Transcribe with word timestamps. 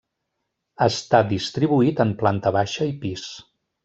Està 0.85 1.19
distribuït 1.33 2.01
en 2.05 2.13
planta 2.21 2.53
baixa 2.57 2.89
i 2.93 2.95
pis. 3.05 3.27